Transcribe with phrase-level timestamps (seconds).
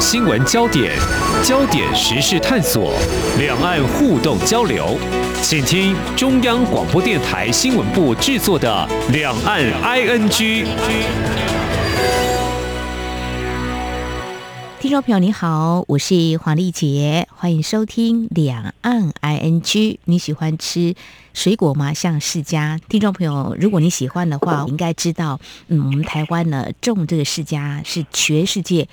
[0.00, 0.96] 新闻焦点、
[1.44, 2.94] 焦点时事探索、
[3.38, 4.96] 两岸互动交流，
[5.42, 10.30] 请听中央广播电台新闻部制作的《两岸 ING》。
[14.80, 19.60] 听众朋友你好，我是黄丽杰，欢迎收听《两岸 ING》。
[20.06, 20.94] 你喜欢吃
[21.34, 21.92] 水果吗？
[21.92, 25.38] 像释迦，听众朋友，如果你喜欢的话，应该知道，
[25.68, 28.88] 嗯，我们台湾呢种这个释迦是全世界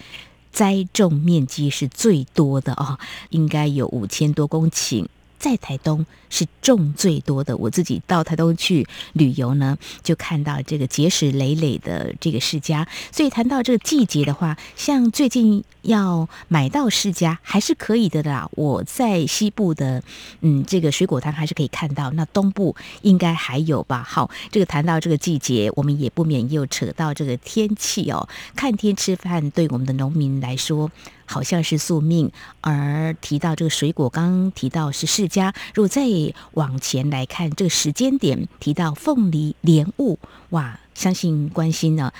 [0.57, 2.97] 栽种面积是最多的哦，
[3.29, 5.05] 应该有五千多公顷。
[5.39, 12.85] 在台东是种最多的，我自己到台东去旅游呢，就看到这个结实累累的这个释迦。
[13.11, 18.49] 所以谈到这个季节的话，像最近要买到释迦还是可以的啦。
[18.53, 20.03] 我在西部的
[20.41, 24.03] 嗯这个水果摊还是可以看到，那东部应该还有吧。
[24.03, 28.27] 好，这个谈到这个季节，我们也不免又扯到这个天气哦。
[28.55, 30.91] 看天吃饭，对我们的农民来说。
[31.27, 35.53] 好像是宿命，而提到这个水果，刚刚提到是释迦。
[35.75, 36.07] 如果再
[36.53, 40.17] 往前来看这个时间点，提到凤梨、莲雾，
[40.49, 42.11] 哇，相信关心呢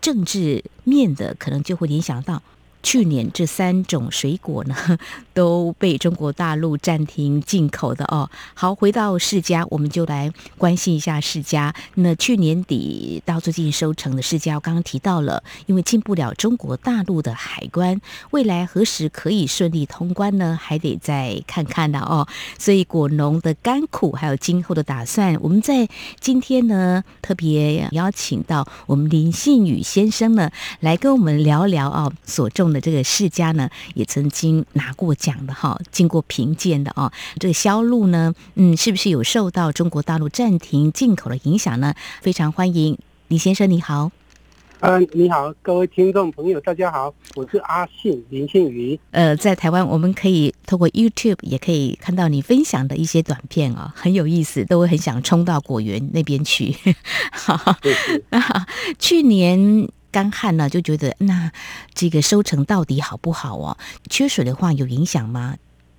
[0.00, 2.42] 政治面的，可能就会联想到。
[2.84, 4.76] 去年这三种水果呢
[5.32, 8.28] 都被中国大陆暂停进口的哦。
[8.52, 11.72] 好，回到释迦，我们就来关心一下释迦。
[11.94, 17.98] 那去年底到最近收成的释迦，我刚刚提到了，因为进不了中国大陆的海关，
[18.32, 20.56] 未来何时可以顺利通关呢？
[20.60, 22.28] 还得再看看的哦。
[22.58, 25.88] 所以果农的甘苦，还有今后的打算，我们在
[26.20, 32.73] 今天呢特别邀请到我们林信宇先生呢来跟我们聊聊啊所种。
[32.74, 37.10] 的这个世家呢，也曾经拿过奖的哈，经过评鉴的哦。
[37.40, 41.94] 这个销路呢，嗯，是不是有受到中国大陆暂停进口的影响呢？
[42.20, 44.10] 非常欢迎李先生，你好。
[44.80, 48.98] 嗯，你好，各位听众朋友，大家好，我是阿信林信宇。
[49.12, 56.76] 呃，在台湾，我们可以透过 YouTube 也可以看到你分享的一些短片哦，很有意思，都会很想冲到果园那边去。
[58.98, 59.88] 去年。
[60.14, 61.50] 干旱呢，就觉得那
[61.92, 63.76] 这个收成到底好不好哦？
[64.08, 65.56] 缺水的话有影响吗？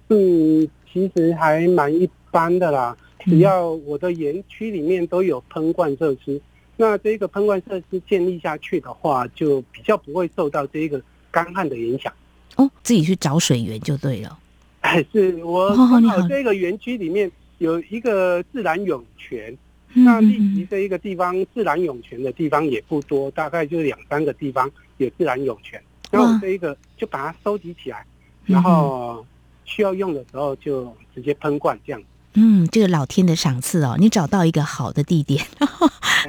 [0.08, 2.96] 嗯，其实还蛮一般的啦。
[3.26, 6.42] 只要我的园区里面都有喷灌设施，
[6.78, 12.14] 那这个喷灌设施建立下去的话，就比较不会受到这个干旱的影响。
[12.56, 14.40] 哦，自己去找水源就对了。
[14.80, 19.58] 哎是我刚好这个园区里面有一个自然涌泉。
[19.96, 25.82] 那立即这一个地方自然涌泉的地方也不多，大概就两三个地方有自然涌泉。
[26.12, 28.06] 然后这一个就把它收集起来，
[28.46, 29.26] 然后
[29.64, 32.02] 需要用的时候就直接喷灌这样。
[32.35, 35.46] 嗯，这个老天的赏赐哦，你找到一个好的地点，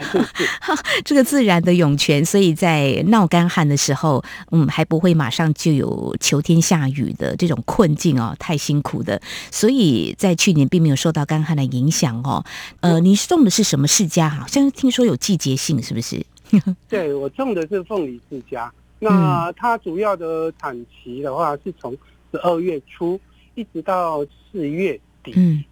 [1.05, 4.23] 这个自然的涌泉，所以在闹干旱的时候，
[4.53, 12.45] 嗯，还不会马上就有求天下雨的这种困境哦，太辛苦的，所以在去年并没有受到干旱的影响哦。
[12.81, 14.29] 呃，你种的是什么世家？
[14.31, 16.25] 好像听说有季节性，是不是？
[16.89, 21.91] 对我种的是凤梨世家，那它主要的产期的话是从
[22.31, 23.21] 十二月初
[23.57, 25.33] 一直到四月底。
[25.35, 25.65] 嗯。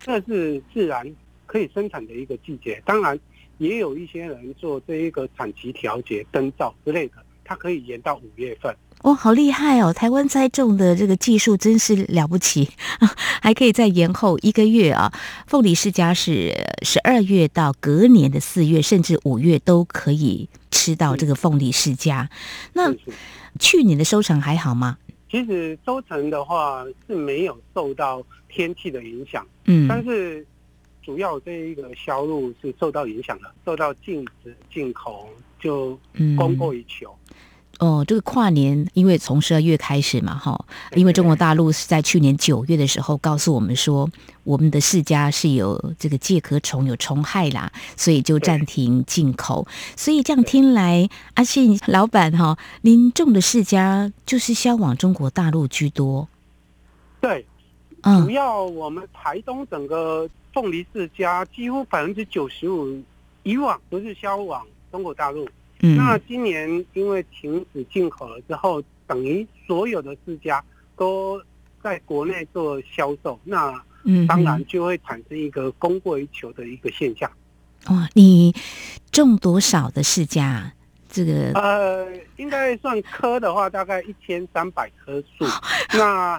[0.00, 1.06] 这是自然
[1.46, 3.18] 可以生产的一个季节，当然
[3.58, 7.14] 也有一些人做这一个产期调节、灯罩之类的，
[7.44, 8.74] 它可以延到五月份。
[9.02, 9.92] 哦，好厉害哦！
[9.92, 12.68] 台湾栽种的这个技术真是了不起，
[13.40, 15.12] 还可以再延后一个月啊！
[15.46, 22.28] 凤梨世家是十二月到隔年的四月，甚至五月都可以吃到这个凤梨世家。
[22.72, 22.92] 那
[23.60, 24.98] 去年的收成还好吗？
[25.30, 30.46] 其实收成的话是没有受到天气的影响，嗯，但是
[31.02, 35.28] 主要这一个销路是受到影响的，受到禁止进口
[35.58, 35.98] 就
[36.36, 37.16] 供过于求。
[37.78, 40.64] 哦，这个跨年，因为从十二月开始嘛，哈，
[40.96, 44.10] 因为中国大陆是在去年九月的时候告诉我们说，
[44.42, 49.64] 我们的世家是有这个介壳虫有虫害啦，所以就暂停进口。
[49.96, 56.26] 所以这样听来，阿信老板哈，您种的世家就是销往中国大陆居多。
[57.20, 57.46] 对，
[58.02, 63.00] 主要我们台东整个凤梨世家几乎百分之九十五
[63.44, 65.48] 以往都是销往中国大陆。
[65.80, 70.62] 那今年因为停止进口了之后，等于所有的世家
[70.96, 71.40] 都
[71.82, 73.72] 在国内做销售，那
[74.26, 77.30] 当然就会产生一个供过于求的一个现象。
[77.86, 78.52] 哇，你
[79.12, 80.72] 种多少的世家？
[81.10, 85.46] 这个呃，应该算棵的话，大概一千三百棵树。
[85.96, 86.38] 那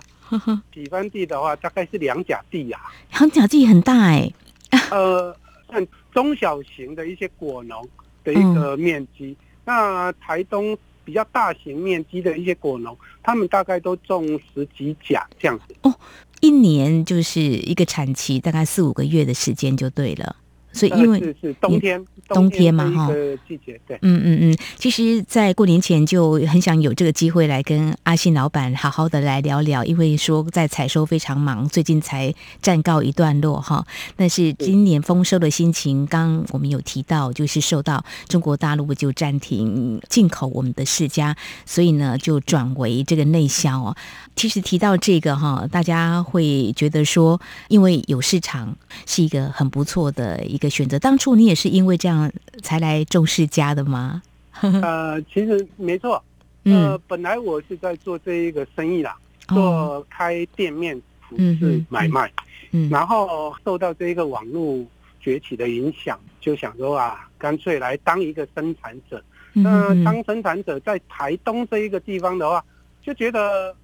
[0.71, 2.79] 几分地的话，大概是两甲地呀。
[3.13, 4.31] 两甲地很大哎。
[4.91, 5.35] 呃，
[5.67, 7.89] 算中小型的一些果农。
[8.31, 9.35] 的一个面积，
[9.65, 15.75] 那台东比较大型面积的一些果农，他们大概都种十几甲这样子。
[15.81, 15.93] 哦，
[16.41, 20.35] 一年就是一个产期，大概四五个月的时间就对了。
[20.71, 23.09] 所以，因为是是冬天，冬天嘛哈，
[23.47, 24.57] 季节对，嗯嗯嗯。
[24.77, 33.85] 其实，在过年前就很想有这个机会来跟阿信老板好好的来聊聊，因为说在采收非常忙，最近才暂告一段落哈。
[34.15, 41.35] 但是今年丰收的心情，刚我们有提到，就是受到中国大陆就暂停进口我们的世家，
[41.65, 43.95] 所以呢就转为这个内销哦。
[44.35, 48.77] 其实提到这个哈，大家会觉得说，因为有市场
[49.07, 50.99] 是一个很不错的一个选择。
[50.99, 54.21] 当初你也是因为这样才来种世家的吗？
[54.61, 56.23] 呃，其实没错。
[56.65, 59.15] 呃，本来我是在做这一个生意啦，
[59.47, 62.31] 做开店面服饰买卖。
[62.71, 62.87] 嗯。
[62.89, 64.85] 然后受到这一个网络
[65.19, 69.23] 崛起的影响，就想说啊，干脆来当一个生产者。
[69.53, 72.63] 那当生产者在台东这一个地方的话，
[73.01, 73.75] 就觉得。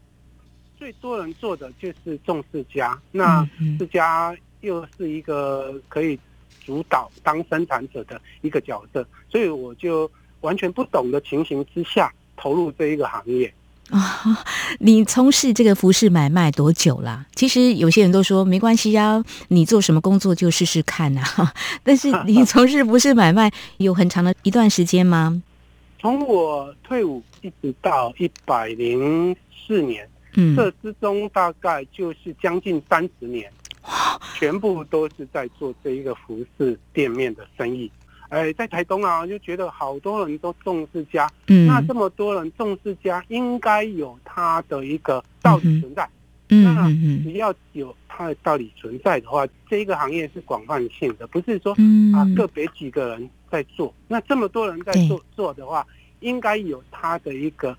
[0.78, 3.50] 最多人做的就是重世家，那
[3.80, 6.20] 世家又是一个可以
[6.66, 10.10] 主导当生产者的一个角色，所以我就
[10.42, 13.54] 完全不懂的情形之下投入这一个行业
[13.90, 14.22] 啊。
[14.80, 17.26] 你从事这个服饰买卖多久了？
[17.36, 21.54] 其实有些人都说没关系啊，你做什么工作就试试看啊。
[21.84, 25.42] 但是你 从事服饰买卖有很长的一段时间吗？
[26.00, 29.36] 从我退伍一直到一百零
[29.68, 30.08] 四年。
[30.38, 33.50] 嗯这之中大概就是将近三十年，
[34.38, 37.92] 全部都是在做这一个服饰店面的生意。
[38.30, 41.30] 哎，在台东啊，就觉得好多人都重视家，
[41.68, 46.10] 那这么多人重视家，应该有它的一个道理存在。
[46.48, 46.88] 那
[47.24, 51.74] 只要有它的道理存在的话，这一个行业是广泛性的，不是说
[52.14, 53.94] 啊个别几个人在做。
[54.08, 55.86] 那这么多人在做做的话，
[56.20, 57.78] 应该有它的一个。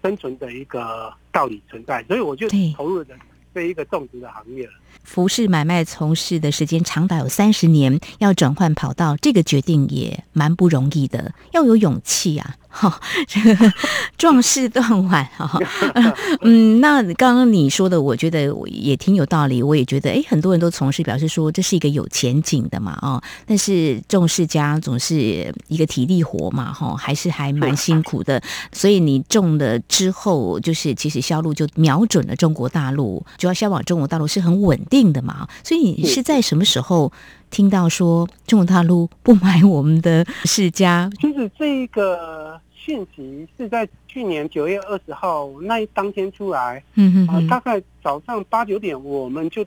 [0.00, 3.06] 生存的一个道理存在，所以我就投入了
[3.52, 4.72] 这一个种植的行业了。
[5.04, 12.56] 服饰买卖从事的时间长达有三十年，要转换跑道，这个决定也蛮不容易的，要有勇气啊！
[12.70, 13.72] 哈，这个
[14.18, 15.58] 壮士断腕哈。
[16.42, 19.62] 嗯，那刚刚你说的，我觉得也挺有道理。
[19.62, 23.20] 我也觉得，哎，很多人都从事，表示说这是一个有前景的嘛，哦。
[23.46, 28.40] 但是种世家总是一个体力活嘛，哈，还是还蛮辛苦的。
[28.70, 35.48] 所以你种了之后，就是其实销路就瞄准了中国大陆，主要销往中国大陆是很稳定的嘛。
[35.62, 37.12] 所以你是在什么时候
[37.50, 41.10] 听到说中国大陆不买我们的世家？
[41.20, 42.60] 就是这个。
[42.80, 49.62] 讯息是在去年九月二十号那一当天出来，嗯嗯，大概早上八九点我们就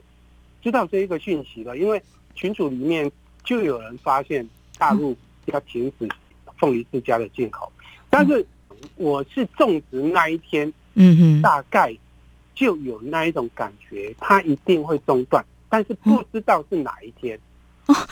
[0.63, 2.01] 知道这一个讯息了，因为
[2.33, 3.11] 群组里面
[3.43, 5.15] 就有人发现大陆
[5.45, 6.09] 要停止
[6.57, 7.71] 凤梨世家的进口，
[8.09, 8.43] 但是
[8.95, 11.95] 我是种植那一天，嗯哼，大概
[12.61, 17.39] 就有那一种感觉，它一定会中断，但是不知道是哪一天。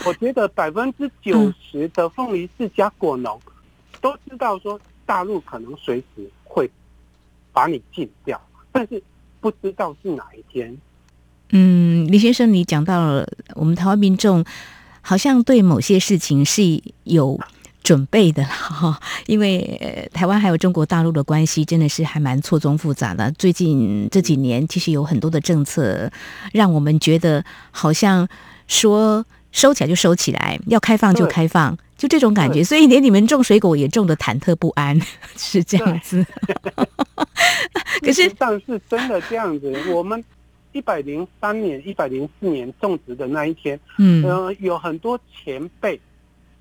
[0.04, 3.40] 我觉得百分之九十的凤梨世家果农
[4.00, 4.80] 都知道说。
[5.06, 6.70] 大陆可能随时会
[7.52, 9.02] 把你禁掉，但是
[9.40, 10.78] 不知道是哪一天。
[11.48, 13.26] 嗯，李先生，你讲到了
[13.56, 14.44] 我们台湾民众
[15.00, 16.62] 好像对某些事情是
[17.02, 17.36] 有
[17.82, 23.30] 准备的哈， 因为台湾还有中国大陆的关系真的是还蛮错综复杂的。
[23.32, 26.10] 最近这几年，其实有很多的政策
[26.52, 28.28] 让我们觉得好像
[28.68, 31.76] 说收起来就收起来，要开放就开放。
[31.96, 34.98] 就这种感觉，所以连你们种水果也种的忐忑不安，
[35.36, 36.24] 是这样子。
[38.00, 39.70] 可是上是真的这样子。
[39.92, 40.24] 我们
[40.72, 44.24] 一百零三年、一百零四年种植的那一天，嗯，
[44.60, 46.00] 有很多前辈，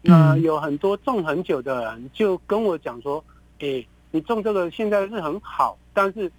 [0.09, 3.23] 那有很多种很久的人就跟我讲说
[3.59, 6.31] ：“哎，你种这个现在是很好，但是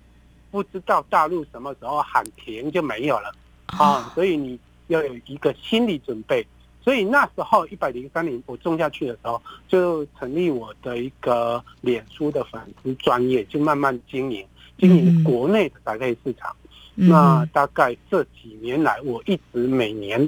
[0.51, 3.33] 不知道大陆什么时候喊停就没有了。
[3.67, 4.59] 啊，所以你
[4.89, 6.47] 要有一个心理准备。”
[6.83, 14.43] 所以那时候一百零三年我种下去的时候，就成立我的一个脸书的粉丝专业，就慢慢经营
[14.79, 16.57] 经营国内的宅配市场。
[16.95, 20.19] 那大概这几年来，我一直每年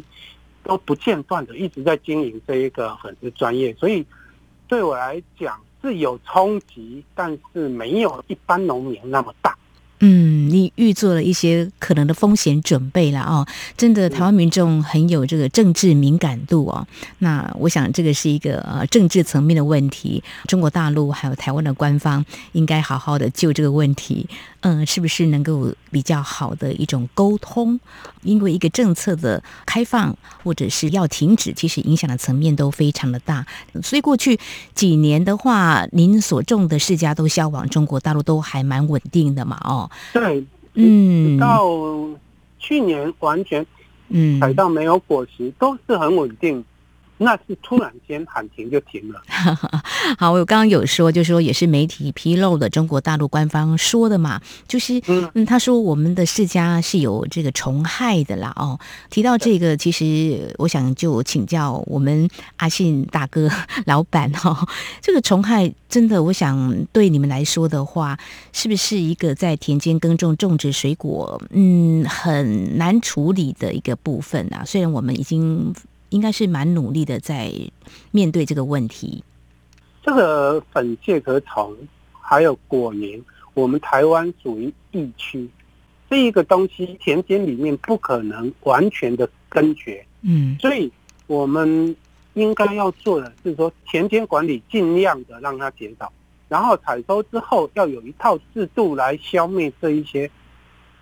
[0.62, 4.04] 都不间断的一直在经营这一个粉丝专业，所以
[4.68, 9.56] 对我来讲是有冲击，但是没有一般农民那么大。
[10.00, 13.46] 嗯，你预做了一些可能的风险准备了哦。
[13.76, 16.86] 真的，台湾民众很有这个政治敏感度哦。
[17.18, 24.28] 那我想这个是一个呃政治层面的问题，中国大陆还有台湾的官方应该好好的就这个问题，
[24.60, 27.80] 嗯，是不是能够比较好的一种沟通？
[28.22, 33.44] 因为一个政策的开放或者是要停止，其实影响的层面都非常的大。
[33.82, 34.38] 所以过去
[34.74, 39.60] 几年的话，您所种的世家都销往中国大陆，都还蛮稳定的嘛？
[39.64, 40.41] 哦，对，
[40.74, 41.66] 嗯，到
[42.58, 43.64] 去年完全，
[44.08, 46.64] 嗯，采到没有果实，都是很稳定。
[47.22, 49.22] 那是突然间喊停就停了。
[50.18, 55.00] 好，我刚刚有说，就是说也是媒体披露的，中国大陆官方说的嘛，就是
[55.34, 58.52] 嗯，他说我们的世家是有这个虫害的啦。
[58.56, 58.78] 哦，
[59.10, 63.48] 提到这个，其实我想就请教我们阿信大哥
[63.86, 64.66] 老板哦，
[65.00, 68.18] 这个虫害真的，我想对你们来说的话，
[68.52, 74.64] 是不是一个在田间耕种种植水果，嗯，很难处理的一个部分啊？
[74.66, 75.74] 虽然我们已经。
[76.12, 77.50] 应该是蛮努力的，在
[78.10, 79.24] 面对这个问题。
[80.02, 81.76] 这个粉介壳虫
[82.20, 83.20] 还有果蝇，
[83.54, 85.48] 我们台湾属于疫区，
[86.10, 90.04] 这一个东西田间里面不可能完全的根绝。
[90.22, 90.90] 嗯，所以
[91.26, 91.96] 我们
[92.34, 96.12] 应该要做的是说，田间管理尽量的让它减少，
[96.48, 100.30] 然后采收之后要有一套制度来消灭这一些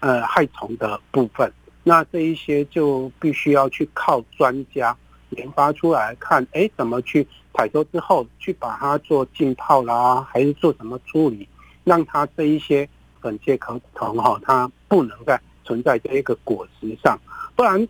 [0.01, 1.53] 呃害虫的部分。
[1.83, 4.95] 那这一些就必须要去靠专家
[5.31, 11.49] 研发出来看，哎，怎么去采收之后去把它做浸泡啦，还是做什么处理，
[11.85, 12.89] 让它这一些
[13.21, 17.19] 粉介壳虫哈，它不能再存在这一个果实上。
[17.55, 17.87] 不然，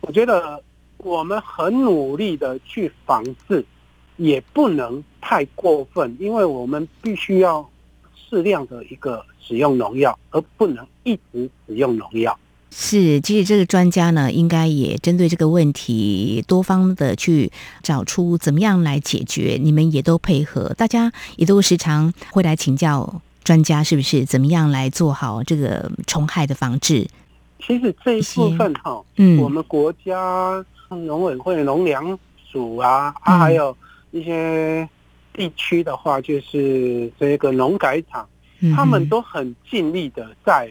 [0.00, 0.62] 我觉得
[0.98, 3.64] 我们很努力的去防治，
[4.16, 7.68] 也不能太过分，因为我们必须要
[8.14, 12.38] 适量的一个使用农药，而不能一直使用农药。
[12.76, 17.50] 是，其实这个专家呢，应该也针对这个问题多方的去
[17.84, 19.56] 找出怎么样来解决。
[19.62, 27.06] 你们也都配合，大家也都时常会来请教专家，是不是怎么样来做好这个虫害的防治？
[27.64, 32.18] 其实这一部分哈，嗯，我们国家农委会、农粮
[32.50, 33.74] 署啊，啊，还有
[34.10, 34.86] 一些
[35.32, 38.28] 地区的话，就是这个农改场，
[38.74, 40.68] 他们都很尽力的在。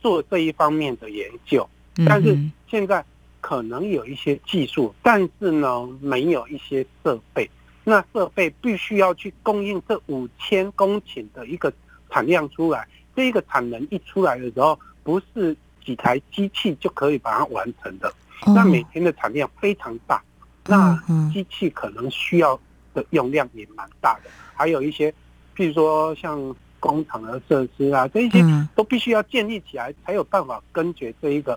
[0.00, 1.68] 做这一方面的研究，
[2.06, 3.04] 但是现在
[3.40, 7.48] 可能有一些技术，但是呢，没有一些设备。
[7.84, 11.72] 那设备必须要去供应这五千公顷的一个
[12.10, 12.86] 产量出来。
[13.14, 18.12] 这一个产能一出来的时候，不是几台机器就可以把它完成的。
[18.46, 20.22] 那每天的产量非常大，
[20.66, 21.02] 那
[21.32, 22.58] 机器可能需要
[22.94, 24.30] 的用量也蛮大的。
[24.54, 25.10] 还有一些，
[25.54, 26.54] 譬如说像。
[26.80, 28.42] 工厂的设施啊，这一些
[28.74, 31.56] 都必须要建立起来，才有办法根绝这一个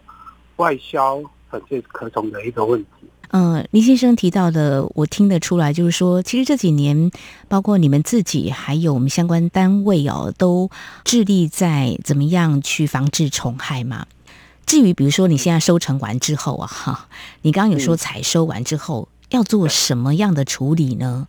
[0.57, 2.89] 外销粉介壳虫的一个问题。
[3.29, 7.09] 嗯，林先生提到的，我听得出来，就是说，其实这几年，
[7.47, 10.69] 包括你们自己，还有我们相关单位哦，都
[11.03, 14.05] 致力在怎么样去防治虫害嘛。
[14.67, 17.07] 至于比如说你现在收成完之后啊，哈，
[17.41, 21.27] 你刚刚有说采收完之后要做什么样的处理呢？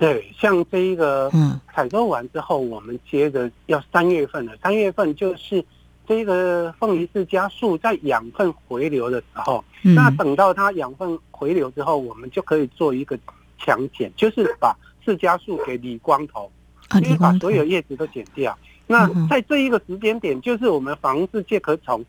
[0.00, 1.30] 对，像这一个
[1.74, 4.56] 采收完之后，我们接着要三月份了。
[4.62, 5.62] 三月份就是
[6.08, 13.18] 这个凤梨释迦树在养分回流的时候，那等到它养分回流之后，我们就可以做一个
[13.58, 16.50] 强剪，就是把释迦树给理光头，
[16.94, 18.58] 因为把所有叶子都剪掉。
[18.86, 22.02] 那在这一个时间点，就是我们防治介壳虫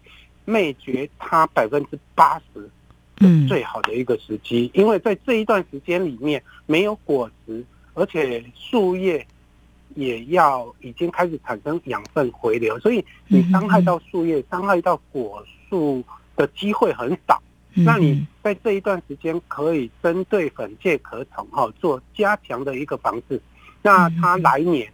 [0.45, 2.69] 灭绝它百分之八十
[3.17, 7.61] 的最好的一个时机，因为在这一段时间里面没有果实。
[7.93, 9.25] 而且树叶
[9.95, 16.03] 也要已经开始产生养分回流，所以你伤害到树叶、伤害到果树
[16.35, 17.41] 的机会很少。
[17.73, 23.41] 那你在这一段时间可以针对粉介壳虫哈做加强的一个防治，
[23.81, 24.91] 那它来年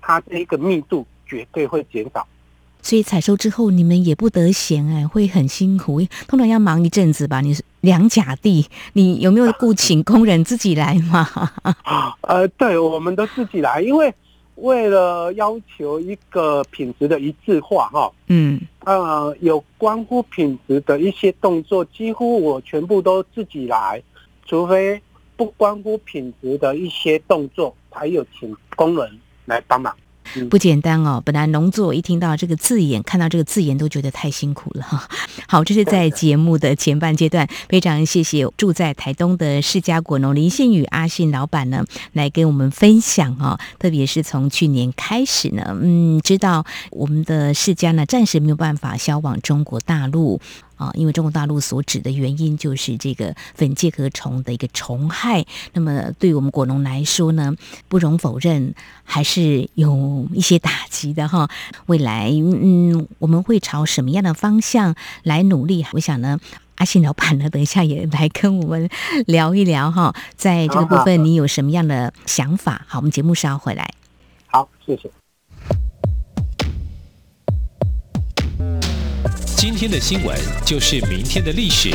[0.00, 2.26] 它这一个密度绝对会减少。
[2.82, 7.40] 所以采收之后你们也不得闲哎，会很辛苦，通常要忙一阵子吧。
[7.40, 7.52] 你
[7.86, 11.26] 两甲地，你有没有雇请工人自己来吗？
[12.22, 14.12] 呃，对，我们都自己来，因为
[14.56, 18.10] 为了要求一个品质的一致化哈。
[18.26, 24.02] 嗯，呃，有关乎品质的一些动作，几乎我全部都自己来，
[24.44, 25.00] 除非
[25.36, 29.08] 不关乎品质的一些动作，才有请工人
[29.44, 29.96] 来帮忙。
[30.50, 31.22] 不简单哦。
[31.24, 35.08] 本来农作一听到这个字眼，看到这个字眼都觉得太辛苦了哈。
[35.48, 43.58] 好，这是在节目的前半阶段，非常谢谢住在台东的世家果农林信宇阿信老板呢，来跟我们分享哦。
[43.78, 50.40] 特别是从去年开始呢，嗯，知道我们的世家呢暂时没有办法销往中国大陆。
[50.76, 57.54] 啊，因为中国大陆所指的原因就是这个粉介壳虫的一个虫害，那么对我们果农来说呢，
[57.88, 61.48] 不容否认还是有一些打击的哈。
[61.86, 65.84] 未来，嗯，我们会朝什么样的方向来努力？
[65.92, 66.38] 我想呢，
[66.76, 68.88] 阿信老板呢，等一下也来跟我们
[69.26, 72.84] 聊一聊哈，在这个部分你有什么样的想法？
[72.86, 73.90] 好，我们节目稍回来。
[74.46, 75.10] 好，谢谢。
[79.68, 81.90] 今天的新闻就是明天的历史，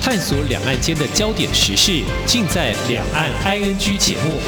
[0.00, 4.38] 探索两岸间的焦点时事，尽在《两岸 ING》节目。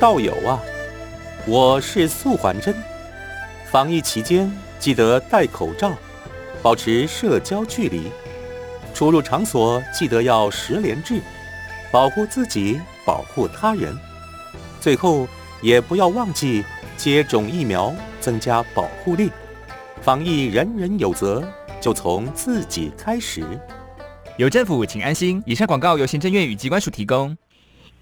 [0.00, 0.58] 道友啊，
[1.46, 2.74] 我是素环真。
[3.70, 5.92] 防疫期间记得戴口罩，
[6.60, 8.10] 保持社交距离，
[8.92, 11.22] 出入场所记得要十连制，
[11.92, 13.96] 保护自己，保护他人。
[14.84, 15.26] 最后，
[15.62, 16.62] 也不要忘记
[16.94, 19.30] 接种疫苗，增加保护力。
[20.02, 21.42] 防疫人人有责，
[21.80, 23.42] 就从自己开始。
[24.36, 25.42] 有政府，请安心。
[25.46, 27.34] 以上广告由行政院与机关署提供。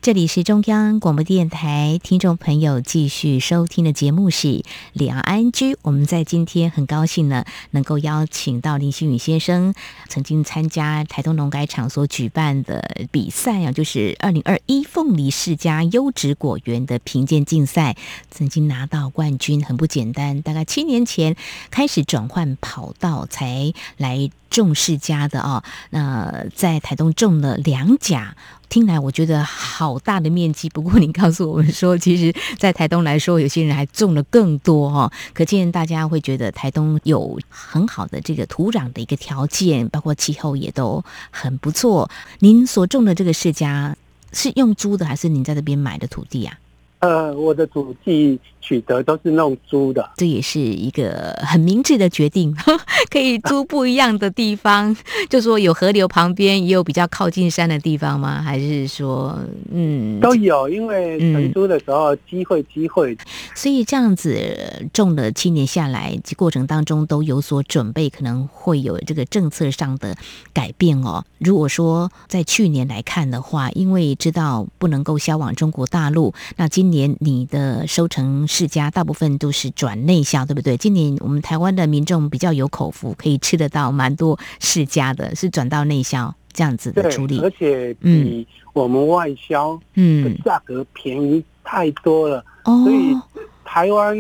[0.03, 5.77] 这里是中央广播电台，听众朋友继续收听的节目是两岸居。
[5.83, 9.73] 我们在今天很高兴呢，能够邀请到林新宇先生，
[10.09, 17.97] 曾经参加台东农改场所举办的比赛啊，就是二零二一凤梨世家优质果园的评鉴竞赛，
[18.29, 20.43] 曾经拿到冠军，很不简单。
[20.43, 21.37] 大概七年前
[21.71, 25.65] 开始转换跑道，才来种世家的啊。
[25.91, 28.37] 那在台东种了两甲。
[28.69, 42.11] 听来我觉得好大的面积，不过您告诉我们说，其实，在台东来说，有些人还种了更多哈， 可见大家会觉得台东有很好的这个土壤的一个条件，包括气候也都很不错。
[42.39, 43.95] 您所种的这个世家
[44.33, 46.59] 是用租的，还是您在这边买的土地啊？
[47.01, 52.55] 呃，我的土地取得都是弄租的，这也是一个很明智的决定，
[53.11, 54.97] 可以租不一样的地方。
[55.29, 58.41] 就说有河流旁边，也有比较靠近山的地方吗？
[58.41, 59.39] 还是说，
[59.71, 60.69] 嗯，都有？
[60.69, 63.17] 因为承租的时候机会机会，
[63.55, 70.17] 所以这样子种了七年下来，过程当中都有所准备，可能会有这个政策上的
[70.53, 71.25] 改变哦。
[71.39, 80.77] 如果说在去年来看的话，因为知道不能够销往中国大陆，那今年你的收成世家大部分都是转内销，对不对？
[80.77, 93.17] 今年我们台湾的民众比较有口福，可以吃得到蛮多世家的，是转到内销这样子的处理，而且比我们外销嗯价格便宜太多了，所以
[93.65, 94.15] 台湾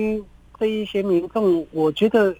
[0.58, 2.34] 这一些民众，我觉得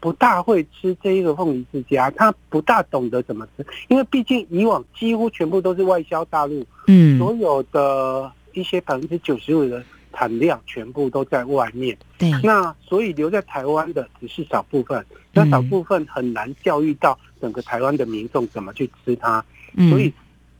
[0.00, 8.32] 不大会吃这一个凤梨世家，他不大懂得怎么吃，因为毕竟以往几乎全部都是外销大陆，嗯，所有的。
[8.56, 9.82] 一些百分之九十五的
[10.16, 19.44] 产量全部都在外面，对，那所以留在台湾的只是少部分，那少部分很难教育到整个台湾的民众怎么去吃它，
[19.90, 20.12] 所以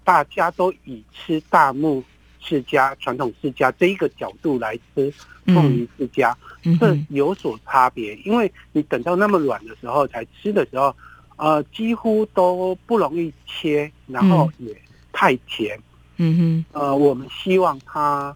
[0.02, 2.02] 大家都以吃大木
[2.40, 5.12] 世家、传统世家这一个角度来吃
[5.46, 6.36] 凤梨世家，
[6.80, 10.94] 这有所差别，因为你等到那么软的时候才吃的时候，
[11.36, 14.76] 呃，几乎都不容易切，然后也
[15.12, 15.78] 太甜。
[16.16, 18.34] 嗯哼，呃，我们希望它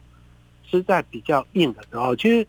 [0.71, 2.47] 吃在比较硬的时候，其实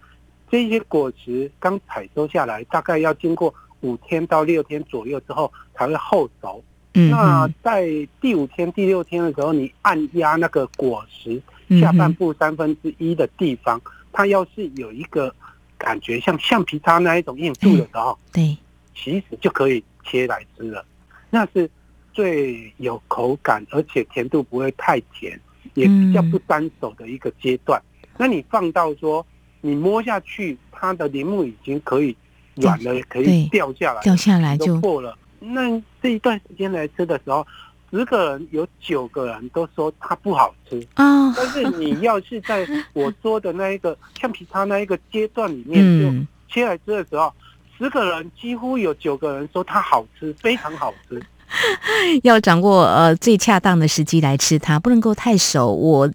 [0.50, 6.64] 这些果实刚采收下来，大概要经过五天到六天左右之后才会后熟。
[6.94, 7.86] 嗯，那在
[8.20, 11.42] 第五天、第六天的时候，你按压那个果实
[11.80, 15.34] 下半部三分之一的地方，它要是有一个
[15.78, 18.58] 感觉像橡皮擦那一种硬度的时候，对，
[18.96, 20.86] 其实就可以切来吃了。
[21.30, 21.70] 那是。
[22.12, 25.40] 最有口感，而且甜度不会太甜，
[25.76, 27.82] 也比较不粘手的一个阶段。
[28.22, 29.26] 那你放到说，
[29.62, 32.14] 你摸下去，它的铃木已经可以
[32.56, 35.18] 软了，可以掉下来，掉下来就破了。
[35.40, 37.48] 那这一段时间来吃的时候，
[37.90, 41.34] 十个人有九个人都说它不好吃啊。
[41.34, 47.34] 但是你要是在我说的那一个橡皮擦那一个阶段里面，就切来吃的时候，
[47.78, 51.22] 十个人几乎有九个人说它好吃，非常好吃。
[52.24, 55.72] 要掌握呃最恰当的时机来吃它，不能够太熟。
[55.74, 56.12] 我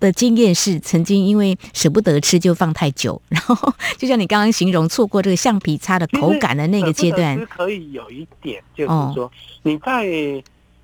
[0.00, 7.38] 的经验是，曾经因为舍不得吃就放太久，然后就像你刚刚形容，错过这个橡皮擦的口感的那个阶段。
[7.46, 9.30] 可以有一点，就是说
[9.62, 10.06] 你在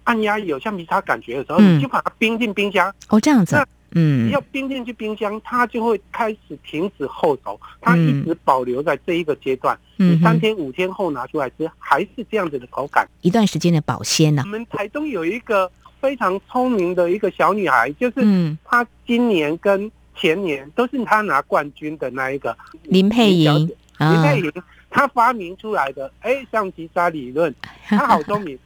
[0.04, 2.92] 按压有橡皮擦感觉的时候，你就把它冰进冰箱。
[3.08, 3.56] 哦，这样子。
[3.94, 9.78] 嗯，要冰进去冰箱，它就会开始停止后熟，它一直保留在这一个阶段。
[9.98, 13.06] 嗯，三天五天后拿出来吃，还是这样子的口感。
[13.20, 14.42] 一段时间的保鲜呢。
[14.46, 15.70] 我们台中有一个
[16.02, 24.52] 非常聪明的一个小女孩，就是她今年跟前年都是她拿冠军的那一个林佩莹，林佩莹。
[24.94, 27.54] 他发明出来的哎，橡皮擦理论，
[27.88, 28.58] 他好聪明。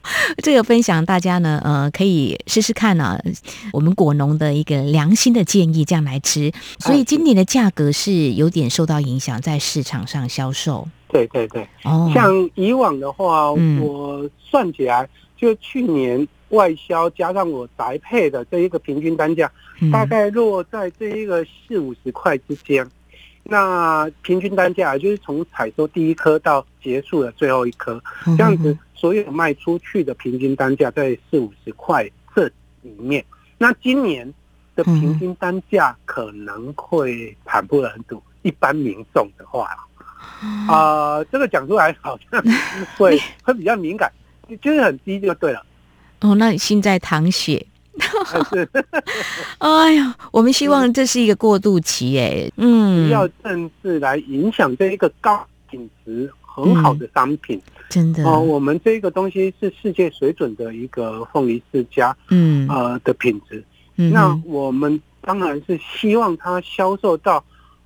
[0.43, 3.17] 这个分享大家呢，呃，可以试试看呢。
[3.71, 6.51] 我们果农的一个良心的建议，这样来吃。
[6.79, 10.85] 所以今年的价格是有点受到影响，在市场上销售。
[11.07, 19.51] 对对对，哦，像以往的话，我算起来，就去年外销加上我宅配的这一个平均单价，
[19.91, 22.89] 大概落在这一个四五十块之间。
[23.49, 28.01] 那平均单价就是从采收第一颗到结束的最后一颗，
[28.37, 32.45] 这样子所有卖出去的平均单价在四五十块这
[32.81, 33.23] 里面。
[33.57, 34.31] 那今年
[34.75, 39.69] 的平均单价可能会惨不忍睹，一般民众的话，
[40.67, 42.43] 啊，这个讲出来好像
[42.97, 44.11] 会 会比较敏感，
[44.61, 45.65] 就是很低就对了。
[46.21, 47.65] 哦，那心在淌血。
[49.57, 58.23] 哎呀，我们希望这是一个过渡期，哎，嗯，要政治来影响这一个高品质很好的商品，真的。
[58.23, 63.63] 哦，我们这个东西是世界水准的一个凤梨世家，嗯，呃的品质，
[63.95, 67.43] 那我们当然是希望它销售到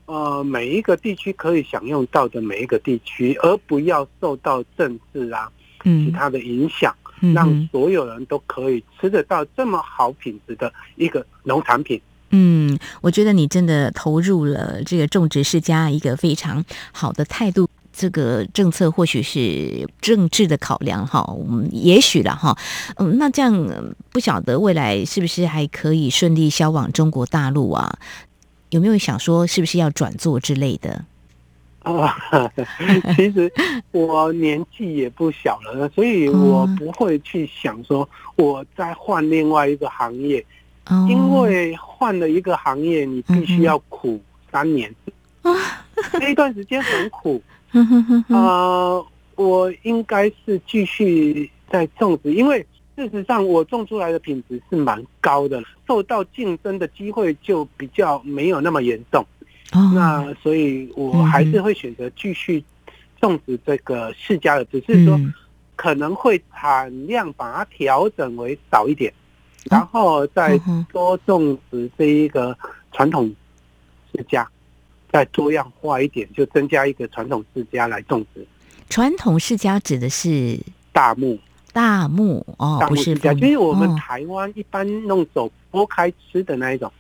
[0.08, 5.50] 呃每一个地区可以享用到的每一个地区，而不要受到政治啊
[5.84, 6.94] 其他的影响。
[7.34, 12.02] 让所有人都可以吃得到这么好品质的一个农产品。
[12.32, 17.68] 嗯，我觉得你真的投入了这个种植世家一个非常好的态度。
[17.94, 22.58] 这个政策或许是政治的考量哈，我们也许了哈。
[22.96, 23.54] 嗯，那这样
[24.12, 28.00] 不晓得未来是不是还可以顺利销往中国大陆啊？
[28.70, 31.04] 有没有想说是不是要转做之类的？
[31.84, 32.16] 啊，
[33.16, 33.52] 其实
[33.92, 40.46] 我年纪也不小了，所以我不会去想说我再换另外一个行业，
[41.10, 44.94] 因为换了一个行业，你必须要苦三年，
[46.14, 47.42] 那一段时间很苦。
[48.28, 49.02] 啊，
[49.36, 52.60] 我应该是继续在种植，因为
[52.96, 59.26] 事实上我种出来的品质是蛮高的，受到竞争的机会就比较没有那么严重。
[59.72, 62.64] 那所以，我还是会选择继续
[63.22, 65.20] 种植这个世家的，只是说
[65.76, 69.14] 可能会产量把它调整为少一点，
[69.70, 70.60] 然后再
[70.92, 72.58] 多种植这一个
[72.92, 73.34] 传统
[74.12, 74.46] 世家，
[75.12, 78.46] 再多样化一点，就增加一个传统世家来种植。
[78.90, 80.60] 传统世家指的是
[80.92, 81.40] 大木，
[81.72, 86.92] 大木哦，不是家，就是我们台湾一般弄手剥开吃的那一种。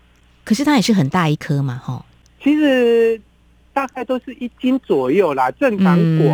[0.46, 2.06] 可是它也是很大一颗嘛，哈。
[2.43, 3.19] 其实
[3.73, 6.27] 大概都是一斤左右啦，正常果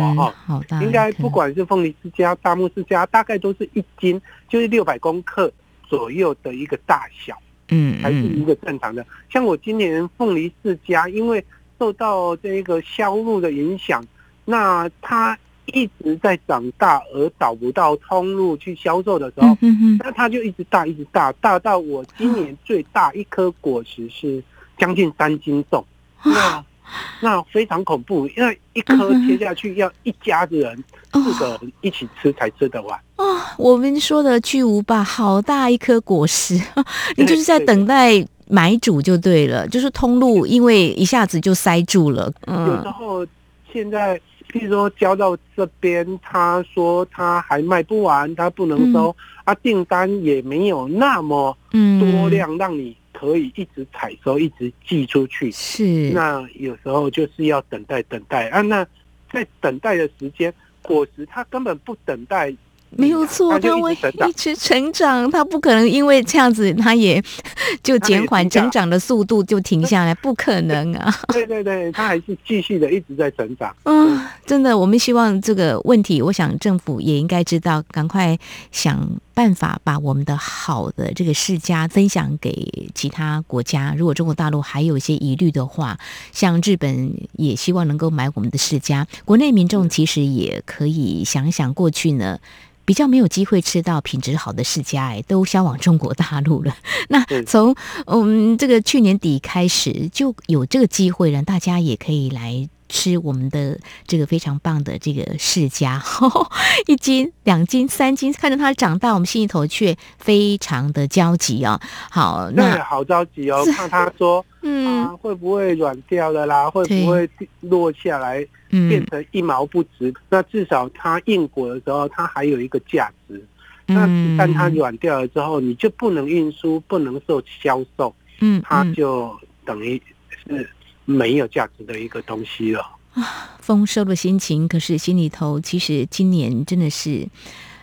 [0.46, 5.52] 哈，应该不管是凤梨世家、大木世家，大概都是一斤，就是六百公克
[5.86, 7.36] 左右的一个大小，
[7.68, 9.06] 嗯，还是一个正常的。
[9.30, 11.44] 像我今年凤梨世家，因为
[11.78, 14.04] 受到这个销路的影响，
[14.44, 19.56] 那它一直在长大，而找不到通路去销售的时候，
[19.98, 24.42] 那它就一直大，一直大，大到我今年最大一颗果实是
[24.76, 25.84] 将近三斤重。
[26.24, 26.64] 那
[27.20, 33.54] 那非常恐怖，因为一颗切下去要一家子人四个人一起吃才吃得完啊！
[33.58, 36.58] 我们说的巨无霸，好大一颗果实，
[37.16, 42.32] 你就是在等待买主就对了，就是通路，因为一下子就塞住了。
[42.46, 43.26] 有时候
[43.70, 44.18] 现在，
[44.50, 52.96] 譬如说交到这边，他说他还卖不完，他不能收啊，订单也没有那么多量让你。
[53.18, 55.50] 可以一直采收，一直寄出去。
[55.50, 58.60] 是，那有时候就是要等待，等待啊。
[58.60, 58.86] 那
[59.32, 60.52] 在等待的时间，
[60.82, 62.54] 果实它根本不等待。
[62.90, 63.92] 没有错，它会
[64.26, 67.22] 一直成长，它不可能因为这样子，它也
[67.84, 71.14] 就减缓成长的速度就停下来，不可能啊！
[71.34, 73.76] 对对对，它还是继续的一直在成长。
[73.82, 78.38] 嗯，真的，我们希望这个问题，我想政府也应该知道，赶快
[78.72, 79.06] 想
[79.38, 83.94] 办法把我们的好的这个世家分享给其他国家。
[83.96, 85.96] 如果中国大陆还有一些疑虑的话，
[86.32, 89.06] 像日本也希望能够买我们的世家。
[89.24, 92.40] 国内民众其实也可以想想过去呢。
[92.84, 96.74] 比较没有机会吃到品质好的世家，哎，都销往中国大陆了。
[97.08, 106.02] 那从嗯这个去年底开始就有这个机会，了大家也可以来吃我们的这个非常棒的这个世家，
[106.86, 111.80] 一斤、两斤、三斤，看着它长大，我们心里头却非常的焦急哦。
[112.10, 116.68] 好，那好着急哦，怕它说，嗯，会不会软掉了啦？
[116.70, 117.28] 会不会
[117.60, 120.12] 落下来变成一毛不值？
[120.28, 123.44] 那至少它硬果的时候，它还有一个价值。
[123.90, 130.00] 那但它软掉了之后，你就不能运输，不能做销售，嗯，它就等于
[130.46, 130.68] 是
[131.08, 132.82] 没有价值的一个东西了
[133.14, 133.56] 啊。
[133.60, 137.26] 丰收的心情，可是心里头其实今年真的是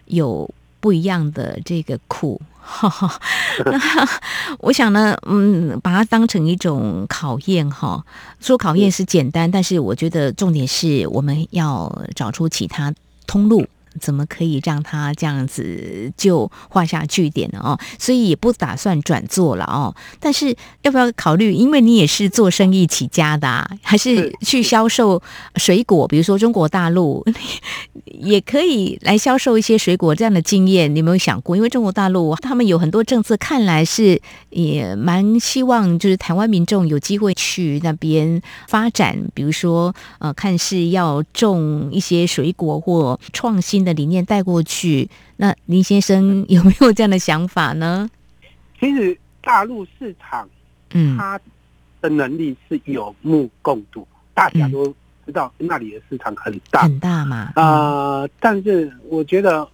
[0.05, 0.47] 有
[0.79, 2.39] 不一样的这个苦。
[3.65, 3.79] 那
[4.59, 8.03] 我想呢，嗯，把它当成一种考验哈。
[8.39, 12.93] 说考验是简单，但是我觉得重点是我们要找出其他
[13.27, 13.67] 通路。
[13.99, 17.59] 怎么可以让他这样子就画下句点呢？
[17.63, 19.95] 哦，所以也不打算转做了哦。
[20.19, 21.53] 但是要不要考虑？
[21.53, 25.21] 因为你也是做生意起家的，还是去销售
[25.55, 26.05] 水果？
[26.07, 27.23] 比如说中国大陆
[28.03, 31.55] 也可以来销售一些水果，这样的经验你有没有想过？
[31.55, 39.17] 因为中国大陆他们有很多政策，看来是也蛮希望，就是台湾民众有机会去那边发展。
[39.33, 43.84] 比如说，呃，看是要种一些水果或创新。
[43.85, 48.09] 的理念带过去，那林先生有没有这样的想法呢？
[48.79, 50.49] 其实大陆市场，
[50.91, 51.39] 嗯，它
[52.01, 54.93] 的能力是有目共睹，大家都
[55.25, 57.53] 知道那里的市场很大很大嘛。
[57.55, 59.65] 啊，但是我觉得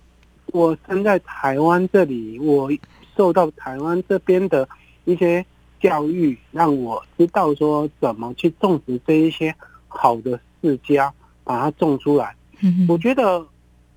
[0.48, 2.72] 我生在台湾这里，我
[3.18, 4.70] 受到台湾这边的
[5.06, 5.44] 一些
[5.82, 9.54] 教育，让我知道说怎么去种植这一些
[9.88, 11.12] 好的世家，
[11.44, 12.36] 把它种出来。
[12.60, 13.44] 嗯，我觉得。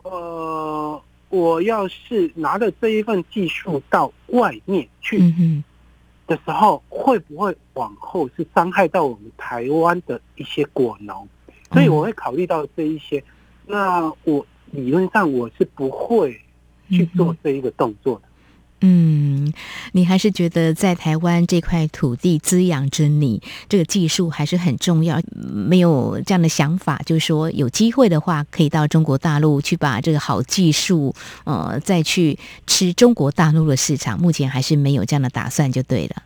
[0.04, 5.18] 呃，我要是拿着这一份技术到外面去
[6.26, 11.26] 的时候，会不会往后是伤害到我们台湾的一些果农？
[11.72, 13.22] 所以我会考虑到这一些。
[13.66, 16.38] 那我理论上我是不会
[16.90, 18.28] 去做这一个动作的。
[18.80, 19.50] 嗯，
[19.92, 25.18] 你还是觉得在台湾这块土地滋养着你，这个技术还是很重要。
[25.34, 34.20] 没有这样的想法，就是说有机会的话，可以到中国大陆去把这个好技术，呃，再去吃中国大陆的市场。
[34.20, 36.22] 目前还是没有这样的打算，就对了。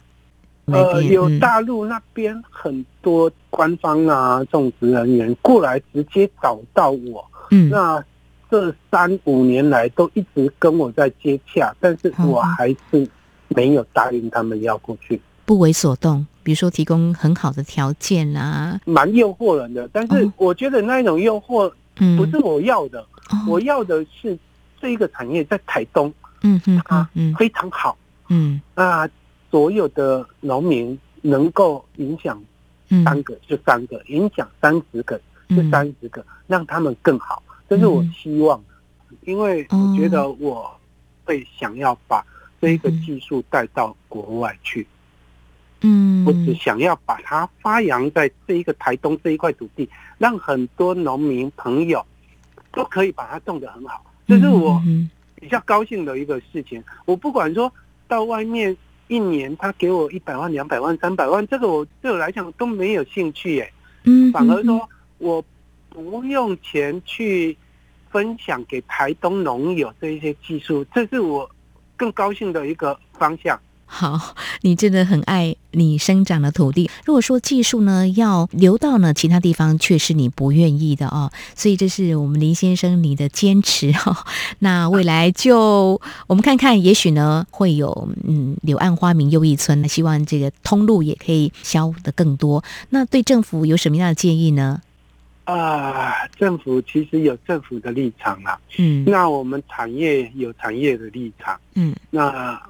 [0.66, 8.04] 呃，有大陆那边很多官方啊，种植人员过来直接找到我，嗯，那。
[8.50, 13.08] 这三五年来都一直跟我在接洽，但是我还是
[13.48, 16.26] 没有答应他们要过去，不为所动。
[16.42, 19.86] 比如说提供很好的条件啊，蛮诱惑人的。
[19.92, 21.70] 但是我觉得那一种诱惑
[22.16, 23.04] 不是我要的，
[23.46, 24.38] 我要的是
[24.80, 26.10] 这一个产业在台东，
[26.42, 28.58] 嗯嗯啊，非常好，嗯。
[28.74, 29.06] 啊，
[29.50, 32.42] 所有的农民能够影响
[33.04, 37.42] 三个就三个，影响三十个就三十个，让他们更好。
[37.68, 40.70] 这是我希望的，因为我觉得我
[41.24, 42.24] 会想要把
[42.60, 44.86] 这一个技术带到国外去。
[45.82, 52.02] 嗯，我只想要把它发扬在这一个台东这一块土地，让很多农民朋友
[52.72, 54.02] 都可以把它种得很好。
[54.26, 54.82] 这是我
[55.34, 56.82] 比较高兴的一个事情。
[57.04, 57.70] 我不管说
[58.08, 58.74] 到外面
[59.08, 63.72] 一年他给我一百万、两百万、三百万，这个我对我来讲都没有兴趣耶。
[64.04, 65.44] 嗯，反而说我。
[65.98, 67.56] 不用钱去
[68.08, 71.50] 分享给台东农友这一些技术，这是我
[71.96, 73.58] 更高兴的一个方向。
[73.90, 76.88] 好，你真的很爱你生长的土地。
[77.04, 81.32] 如果说技术呢要流到呢其他地方，却是你不愿意的哦。
[81.56, 84.24] 所以这是我们林先生你的坚持哈。
[84.60, 89.80] 那未来就我们看看，也许呢会有嗯柳暗花明又一村。
[89.80, 92.62] 那希望这个通路也可以销的更多。
[92.90, 94.80] 那对政府有什么样的建议呢？
[95.48, 102.60] 啊，政府其实有政府的立场啊，嗯，那我们产业有产业的立场，嗯，那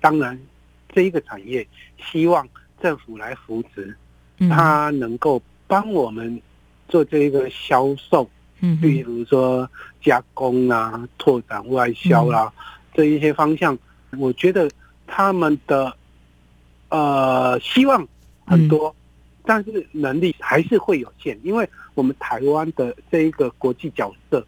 [0.00, 0.40] 当然，
[0.88, 1.68] 这一个产业
[2.02, 2.48] 希望
[2.80, 3.94] 政府来扶持，
[4.48, 6.40] 它能够帮我们
[6.88, 8.26] 做这一个销售，
[8.60, 12.50] 嗯，比如说加工啊、拓展外销啦
[12.94, 13.78] 这一些方向，
[14.16, 14.70] 我觉得
[15.06, 15.94] 他们的
[16.88, 18.08] 呃希望
[18.46, 18.94] 很多。
[19.48, 24.46] 但是能力还是会有限，因为我们台湾的这一个国际角色，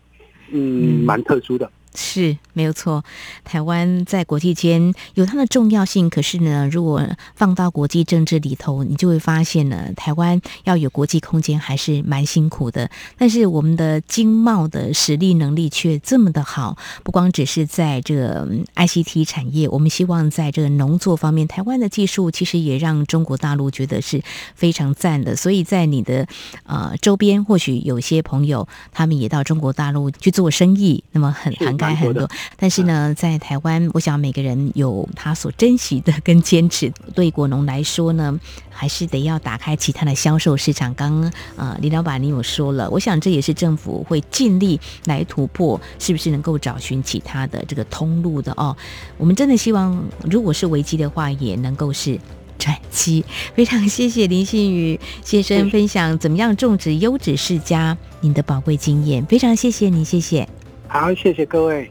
[0.51, 1.73] 嗯，蛮特殊的。
[1.95, 3.05] 是没有错，
[3.45, 6.11] 台湾在国际间有它的重要性。
[6.11, 7.03] 可是呢，如果
[7.35, 12.91] 放到国际政治里头，你就会发现呢，台湾要有国际空间还是蛮辛苦的。
[13.17, 24.23] 但是我们的经贸的实力能力却这么的好，不光只是在这个 ICT 产业，我们希望在这个农作方面，台湾的技术其实也让中国大陆觉得是
[24.55, 25.37] 非常赞的。
[25.37, 26.27] 所以在你的
[26.65, 32.29] 呃周边，或许有些朋友他们也到中国大陆去做生意，那么很涵盖很多。
[32.57, 36.93] 但是呢，在台湾，我想每个人有他所珍惜的跟坚持。
[37.15, 40.95] 对果农来说呢，还是得要打开其他的销售市场。
[40.95, 48.77] 刚呃，李老板你有说了，我想这也是政府会尽力来突破，是不是能够找寻其他的这个通路的哦？
[49.17, 52.19] 我们真的希望，如果是危机的话，也能够是
[52.59, 53.25] 转机。
[53.55, 60.47] 非常谢谢林信宇先生分享怎么样种植优质世家，您的宝贵经验，非常谢谢你，谢谢。
[60.89, 61.91] 好，谢谢各位。